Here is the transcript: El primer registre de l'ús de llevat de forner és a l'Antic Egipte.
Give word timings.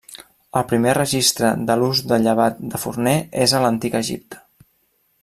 El 0.59 0.63
primer 0.71 0.93
registre 0.97 1.51
de 1.69 1.75
l'ús 1.81 2.01
de 2.13 2.19
llevat 2.23 2.65
de 2.73 2.81
forner 2.87 3.15
és 3.47 3.55
a 3.55 3.61
l'Antic 3.67 3.99
Egipte. 4.01 4.41